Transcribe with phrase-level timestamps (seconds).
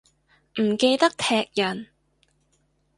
[0.59, 1.85] 唔記得踢人